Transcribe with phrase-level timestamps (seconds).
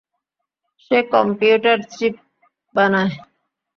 [0.83, 2.15] সে computer chip
[2.75, 3.13] বানায়।